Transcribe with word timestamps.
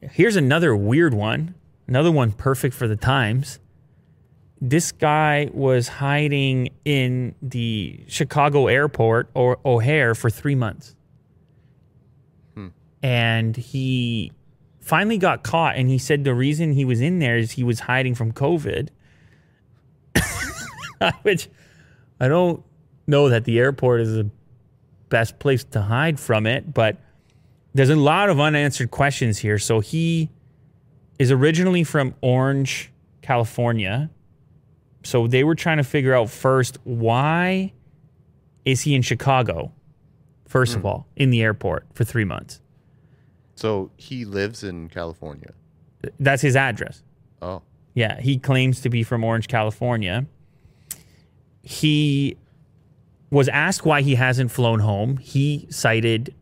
Here's 0.00 0.36
another 0.36 0.74
weird 0.74 1.14
one. 1.14 1.54
Another 1.86 2.10
one 2.10 2.32
perfect 2.32 2.74
for 2.74 2.88
the 2.88 2.96
times. 2.96 3.58
This 4.60 4.92
guy 4.92 5.50
was 5.52 5.88
hiding 5.88 6.70
in 6.84 7.34
the 7.42 8.04
Chicago 8.06 8.68
airport 8.68 9.30
or 9.34 9.58
O'Hare 9.64 10.14
for 10.14 10.30
three 10.30 10.54
months. 10.54 10.94
Hmm. 12.54 12.68
And 13.02 13.56
he 13.56 14.32
finally 14.80 15.18
got 15.18 15.42
caught. 15.42 15.76
And 15.76 15.88
he 15.88 15.98
said 15.98 16.24
the 16.24 16.34
reason 16.34 16.72
he 16.72 16.84
was 16.84 17.00
in 17.00 17.18
there 17.18 17.36
is 17.36 17.52
he 17.52 17.64
was 17.64 17.80
hiding 17.80 18.14
from 18.14 18.32
COVID. 18.32 18.88
Which 21.22 21.48
I 22.20 22.28
don't 22.28 22.62
know 23.06 23.28
that 23.28 23.44
the 23.44 23.58
airport 23.58 24.00
is 24.00 24.14
the 24.14 24.30
best 25.08 25.38
place 25.38 25.64
to 25.64 25.82
hide 25.82 26.20
from 26.20 26.46
it, 26.46 26.72
but 26.72 26.96
there's 27.74 27.90
a 27.90 27.96
lot 27.96 28.28
of 28.28 28.40
unanswered 28.40 28.90
questions 28.90 29.38
here. 29.38 29.58
So 29.58 29.80
he 29.80 30.30
is 31.18 31.30
originally 31.30 31.84
from 31.84 32.14
Orange, 32.20 32.90
California. 33.22 34.10
So 35.04 35.26
they 35.26 35.44
were 35.44 35.54
trying 35.54 35.78
to 35.78 35.84
figure 35.84 36.14
out 36.14 36.30
first 36.30 36.78
why 36.84 37.72
is 38.64 38.82
he 38.82 38.94
in 38.94 39.02
Chicago? 39.02 39.72
First 40.46 40.74
of 40.74 40.82
hmm. 40.82 40.88
all, 40.88 41.06
in 41.16 41.30
the 41.30 41.42
airport 41.42 41.86
for 41.94 42.04
3 42.04 42.24
months. 42.24 42.60
So 43.54 43.90
he 43.96 44.24
lives 44.24 44.62
in 44.62 44.88
California. 44.88 45.52
That's 46.18 46.42
his 46.42 46.56
address. 46.56 47.02
Oh, 47.40 47.62
Yeah, 47.94 48.20
he 48.20 48.38
claims 48.38 48.80
to 48.80 48.88
be 48.88 49.02
from 49.02 49.24
Orange, 49.24 49.48
California. 49.48 50.26
He 51.62 52.36
was 53.30 53.48
asked 53.48 53.86
why 53.86 54.02
he 54.02 54.14
hasn't 54.14 54.50
flown 54.50 54.80
home. 54.80 55.16
He 55.16 55.66
cited 55.70 56.34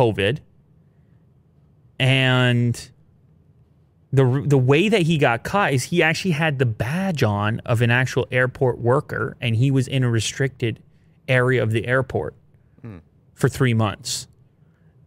COVID. 0.00 0.38
And 1.98 2.90
the 4.12 4.42
the 4.46 4.58
way 4.58 4.88
that 4.88 5.02
he 5.02 5.18
got 5.18 5.44
caught 5.44 5.72
is 5.72 5.84
he 5.84 6.02
actually 6.02 6.32
had 6.32 6.58
the 6.58 6.66
badge 6.66 7.22
on 7.22 7.60
of 7.60 7.82
an 7.82 7.90
actual 7.90 8.26
airport 8.32 8.78
worker 8.78 9.36
and 9.40 9.54
he 9.54 9.70
was 9.70 9.86
in 9.86 10.02
a 10.02 10.10
restricted 10.10 10.82
area 11.28 11.62
of 11.62 11.70
the 11.70 11.86
airport 11.86 12.34
for 13.34 13.48
3 13.48 13.72
months. 13.74 14.26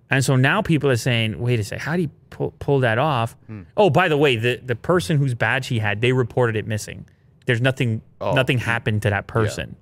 And 0.09 0.23
so 0.25 0.35
now 0.35 0.61
people 0.63 0.89
are 0.89 0.95
saying, 0.95 1.39
wait 1.39 1.59
a 1.59 1.63
second, 1.63 1.83
how 1.83 1.95
do 1.95 2.03
you 2.03 2.09
pull, 2.31 2.51
pull 2.59 2.79
that 2.79 2.97
off? 2.97 3.35
Oh, 3.77 3.89
by 3.91 4.07
the 4.07 4.17
way, 4.17 4.35
the, 4.37 4.59
the 4.63 4.75
person 4.75 5.17
whose 5.17 5.33
badge 5.35 5.67
he 5.67 5.77
had, 5.79 6.01
they 6.01 6.13
reported 6.13 6.55
it 6.55 6.65
missing. 6.65 7.05
There's 7.45 7.61
nothing 7.61 8.01
Oh, 8.21 8.33
nothing 8.33 8.57
happened 8.57 9.01
to 9.03 9.09
that 9.11 9.27
person 9.27 9.75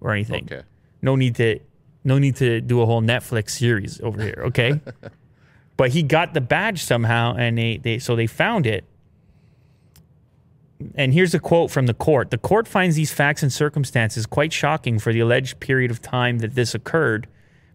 or 0.00 0.12
anything. 0.12 0.44
okay. 0.44 0.62
No 1.02 1.14
need 1.16 1.34
to 1.36 1.60
no 2.04 2.18
need 2.18 2.36
to 2.36 2.60
do 2.60 2.80
a 2.82 2.86
whole 2.86 3.02
Netflix 3.02 3.50
series 3.50 4.00
over 4.02 4.22
here, 4.22 4.44
okay? 4.46 4.80
but 5.76 5.90
he 5.90 6.02
got 6.02 6.34
the 6.34 6.40
badge 6.40 6.84
somehow 6.84 7.34
and 7.34 7.58
they, 7.58 7.78
they 7.78 7.98
so 7.98 8.14
they 8.14 8.26
found 8.26 8.66
it. 8.66 8.84
And 10.94 11.14
here's 11.14 11.34
a 11.34 11.38
quote 11.38 11.70
from 11.70 11.86
the 11.86 11.94
court. 11.94 12.30
The 12.30 12.38
court 12.38 12.68
finds 12.68 12.96
these 12.96 13.12
facts 13.12 13.42
and 13.42 13.52
circumstances 13.52 14.26
quite 14.26 14.52
shocking 14.52 14.98
for 14.98 15.12
the 15.12 15.20
alleged 15.20 15.60
period 15.60 15.90
of 15.90 16.02
time 16.02 16.40
that 16.40 16.54
this 16.54 16.74
occurred. 16.74 17.26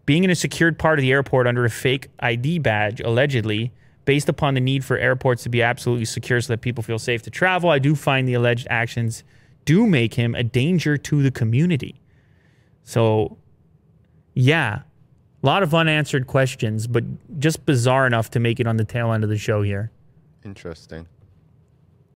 Being 0.06 0.24
in 0.24 0.30
a 0.30 0.36
secured 0.36 0.78
part 0.78 1.00
of 1.00 1.04
the 1.04 1.12
airport 1.12 1.48
under 1.48 1.66
a 1.66 1.70
fake 1.70 2.10
ID 2.20 2.60
badge, 2.60 3.00
allegedly, 3.02 3.72
based 4.06 4.30
upon 4.30 4.54
the 4.54 4.60
need 4.60 4.84
for 4.84 4.98
airports 4.98 5.44
to 5.44 5.50
be 5.50 5.62
absolutely 5.64 6.06
secure 6.06 6.42
so 6.42 6.54
that 6.54 6.62
people 6.62 6.84
feel 6.84 7.00
safe 7.00 7.22
to 7.24 7.30
travel, 7.30 7.70
I 7.70 7.80
do 7.80 7.96
find 7.96 8.28
the 8.28 8.34
alleged 8.34 8.68
actions 8.70 9.24
do 9.66 9.86
make 9.86 10.16
him 10.16 10.36
a 10.36 10.44
danger 10.44 10.98
to 10.98 11.22
the 11.22 11.32
community. 11.32 12.02
So, 12.84 13.38
yeah, 14.40 14.84
a 15.44 15.46
lot 15.46 15.64
of 15.64 15.76
unanswered 15.76 16.28
questions, 16.28 16.88
but 16.88 17.04
just 17.40 17.66
bizarre 17.66 18.08
enough 18.08 18.32
to 18.32 18.40
make 18.40 18.60
it 18.60 18.68
on 18.68 18.78
the 18.78 18.86
tail 18.86 19.12
end 19.12 19.24
of 19.24 19.30
the 19.30 19.38
show 19.38 19.62
here. 19.62 19.92
interesting. 20.46 21.08